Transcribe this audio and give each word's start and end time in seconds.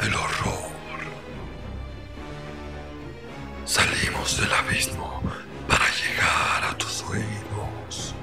del 0.00 0.14
horror. 0.14 0.68
Salimos 3.64 4.40
del 4.40 4.52
abismo 4.52 5.22
para 5.68 5.84
llegar 5.86 6.72
a 6.72 6.78
tus 6.78 7.02
oídos. 7.04 8.14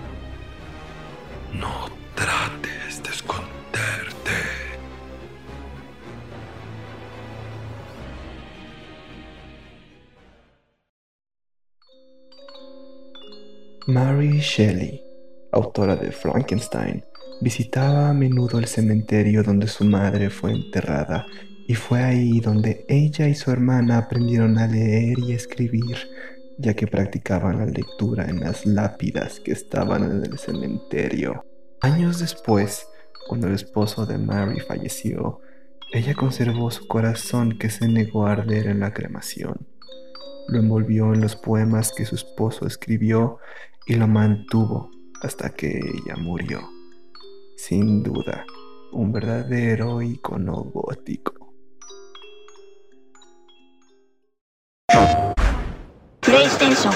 No 1.54 1.90
trates 2.16 3.04
de 3.04 3.10
esconderte. 3.10 3.56
Mary 13.88 14.40
Shelley, 14.40 15.04
autora 15.52 15.96
de 15.96 16.12
Frankenstein, 16.12 17.06
visitaba 17.42 18.10
a 18.10 18.14
menudo 18.14 18.58
el 18.58 18.66
cementerio 18.66 19.44
donde 19.44 19.68
su 19.68 19.84
madre 19.86 20.30
fue 20.30 20.54
enterrada 20.54 21.26
y 21.68 21.74
fue 21.76 22.04
ahí 22.04 22.40
donde 22.40 22.86
ella 22.88 23.28
y 23.28 23.34
su 23.34 23.50
hermana 23.52 23.98
aprendieron 23.98 24.58
a 24.58 24.68
leer 24.68 25.18
y 25.20 25.34
escribir, 25.34 25.98
ya 26.58 26.74
que 26.76 26.86
practicaban 26.86 27.58
la 27.58 27.66
lectura 27.66 28.26
en 28.26 28.40
las 28.40 28.66
lápidas 28.66 29.40
que 29.40 29.52
estaban 29.52 30.04
en 30.04 30.32
el 30.32 30.38
cementerio. 30.38 31.44
Años 31.82 32.20
después, 32.20 32.88
cuando 33.28 33.48
el 33.48 33.56
esposo 33.56 34.06
de 34.06 34.18
Mary 34.18 34.60
falleció, 34.60 35.42
ella 35.92 36.14
conservó 36.14 36.70
su 36.70 36.88
corazón 36.88 37.58
que 37.58 37.70
se 37.70 37.88
negó 37.88 38.28
a 38.28 38.34
arder 38.34 38.68
en 38.68 38.82
la 38.82 38.94
cremación. 38.94 39.68
Lo 40.48 40.60
envolvió 40.60 41.14
en 41.14 41.22
los 41.22 41.36
poemas 41.36 41.92
que 41.92 42.06
su 42.06 42.16
esposo 42.16 42.68
escribió 42.68 43.40
y 43.88 43.96
lo 43.96 44.08
mantuvo 44.08 44.92
hasta 45.22 45.50
que 45.50 45.80
ella 45.80 46.16
murió. 46.18 46.62
Sin 47.58 48.04
duda, 48.04 48.46
un 48.92 49.12
verdadero 49.12 50.02
icono 50.02 50.54
gótico. 50.54 51.45
PlayStation. 56.22 56.94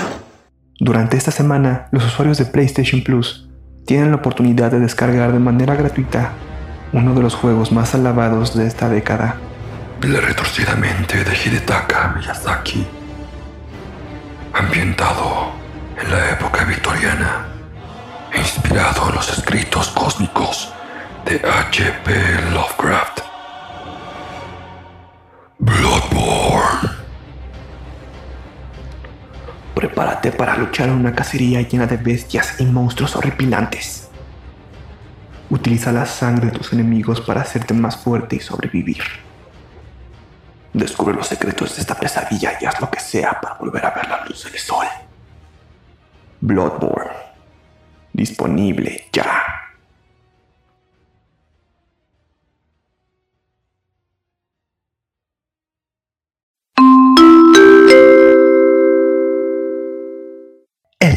Durante 0.79 1.17
esta 1.17 1.31
semana, 1.31 1.87
los 1.91 2.05
usuarios 2.05 2.37
de 2.37 2.45
PlayStation 2.45 3.03
Plus 3.03 3.49
tienen 3.85 4.11
la 4.11 4.17
oportunidad 4.17 4.71
de 4.71 4.79
descargar 4.79 5.33
de 5.33 5.39
manera 5.39 5.75
gratuita 5.75 6.31
uno 6.93 7.13
de 7.13 7.21
los 7.21 7.35
juegos 7.35 7.71
más 7.71 7.93
alabados 7.95 8.55
de 8.55 8.67
esta 8.67 8.89
década. 8.89 9.35
La 10.01 10.21
retorcida 10.21 10.75
mente 10.75 11.23
de 11.23 11.35
Hidetaka 11.35 12.13
Miyazaki. 12.15 12.85
Ambientado 14.53 15.51
en 16.01 16.11
la 16.11 16.31
época 16.31 16.63
victoriana 16.63 17.45
e 18.33 18.39
inspirado 18.39 19.09
en 19.09 19.15
los 19.15 19.37
escritos 19.37 19.89
cósmicos 19.89 20.73
de 21.25 21.35
H.P. 21.35 22.11
Lovecraft. 22.53 23.28
Prepárate 29.79 30.33
para 30.33 30.57
luchar 30.57 30.89
en 30.89 30.95
una 30.95 31.15
cacería 31.15 31.61
llena 31.61 31.87
de 31.87 31.95
bestias 31.95 32.59
y 32.59 32.65
monstruos 32.65 33.15
horripilantes. 33.15 34.09
Utiliza 35.49 35.93
la 35.93 36.05
sangre 36.05 36.47
de 36.47 36.51
tus 36.51 36.73
enemigos 36.73 37.21
para 37.21 37.39
hacerte 37.39 37.73
más 37.73 37.95
fuerte 37.95 38.35
y 38.35 38.41
sobrevivir. 38.41 39.01
Descubre 40.73 41.15
los 41.15 41.27
secretos 41.27 41.77
de 41.77 41.81
esta 41.81 41.95
pesadilla 41.95 42.57
y 42.59 42.65
haz 42.65 42.81
lo 42.81 42.91
que 42.91 42.99
sea 42.99 43.39
para 43.39 43.55
volver 43.55 43.85
a 43.85 43.91
ver 43.91 44.09
la 44.09 44.25
luz 44.25 44.43
del 44.43 44.59
sol. 44.59 44.85
Bloodborne. 46.41 47.11
Disponible 48.11 49.07
ya. 49.13 49.38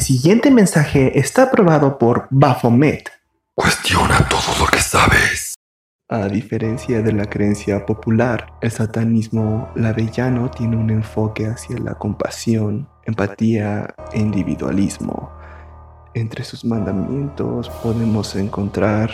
Siguiente 0.02 0.50
mensaje 0.50 1.18
está 1.18 1.44
aprobado 1.44 1.96
por 1.96 2.26
Baphomet. 2.30 3.08
Cuestiona 3.54 4.28
todo 4.28 4.58
lo 4.58 4.66
que 4.66 4.80
sabes. 4.80 5.54
A 6.08 6.26
diferencia 6.26 7.00
de 7.02 7.12
la 7.12 7.26
creencia 7.26 7.86
popular, 7.86 8.52
el 8.60 8.72
satanismo 8.72 9.70
lavellano 9.76 10.50
tiene 10.50 10.76
un 10.76 10.90
enfoque 10.90 11.46
hacia 11.46 11.78
la 11.78 11.94
compasión, 11.94 12.88
empatía 13.04 13.94
e 14.12 14.18
individualismo. 14.18 15.30
Entre 16.14 16.42
sus 16.42 16.64
mandamientos 16.64 17.70
podemos 17.82 18.34
encontrar 18.34 19.10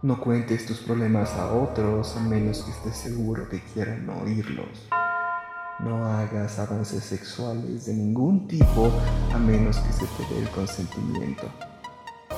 no 0.00 0.20
cuentes 0.20 0.64
tus 0.64 0.78
problemas 0.78 1.32
a 1.32 1.52
otros 1.52 2.16
a 2.16 2.20
menos 2.20 2.62
que 2.62 2.70
estés 2.70 2.96
seguro 2.96 3.48
que 3.48 3.60
quieran 3.60 4.08
oírlos. 4.10 4.88
No 5.80 6.04
hagas 6.04 6.58
avances 6.58 7.04
sexuales 7.04 7.86
de 7.86 7.94
ningún 7.94 8.48
tipo 8.48 8.90
a 9.32 9.38
menos 9.38 9.78
que 9.78 9.92
se 9.92 10.06
te 10.06 10.34
dé 10.34 10.40
el 10.42 10.48
consentimiento. 10.50 11.48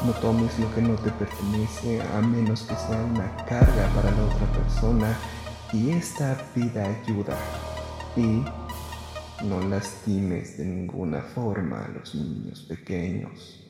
No 0.05 0.13
tomes 0.21 0.59
lo 0.59 0.75
que 0.75 0.83
no 0.83 0.95
te 0.97 1.11
pertenece 1.13 2.03
a 2.03 2.21
menos 2.21 2.63
que 2.63 2.75
sea 2.75 3.03
una 3.03 3.35
carga 3.47 3.89
para 3.95 4.11
la 4.11 4.25
otra 4.25 4.53
persona 4.53 5.17
y 5.73 5.91
esta 5.91 6.37
vida 6.55 6.85
ayuda. 6.85 7.37
Y 8.15 8.45
no 9.47 9.61
lastimes 9.69 10.59
de 10.59 10.67
ninguna 10.67 11.23
forma 11.23 11.85
a 11.85 11.89
los 11.89 12.15
niños 12.15 12.61
pequeños. 12.69 13.70